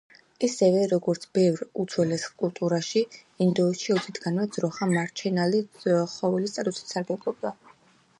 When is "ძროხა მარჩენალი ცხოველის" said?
4.55-6.55